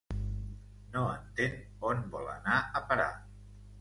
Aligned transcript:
No 0.95 1.03
entén 1.17 1.59
on 1.91 2.03
vol 2.15 2.33
anar 2.33 2.57
a 2.81 2.83
parar. 2.93 3.11